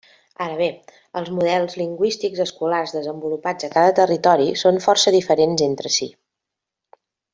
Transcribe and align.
Ara 0.43 0.55
bé, 0.61 0.67
els 1.19 1.29
models 1.39 1.75
lingüístics 1.81 2.41
escolars 2.47 2.95
desenvolupats 2.95 3.67
a 3.67 3.69
cada 3.75 3.93
territori 4.01 4.49
són 4.63 4.81
força 4.87 5.15
diferents 5.17 5.67
entre 5.71 5.93
si. 5.99 6.09